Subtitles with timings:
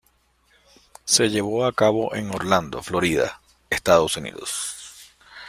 [1.05, 5.07] Se llevó a cabo en Orlando, Florida, Estados Unidos.